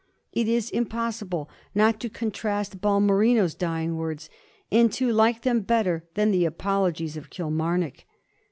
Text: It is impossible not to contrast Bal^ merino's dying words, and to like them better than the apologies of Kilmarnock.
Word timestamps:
It 0.31 0.47
is 0.47 0.71
impossible 0.71 1.47
not 1.75 1.99
to 1.99 2.09
contrast 2.09 2.81
Bal^ 2.81 2.99
merino's 3.05 3.53
dying 3.53 3.97
words, 3.97 4.31
and 4.71 4.91
to 4.93 5.11
like 5.13 5.43
them 5.43 5.59
better 5.61 6.05
than 6.15 6.31
the 6.31 6.45
apologies 6.45 7.17
of 7.17 7.29
Kilmarnock. 7.29 8.05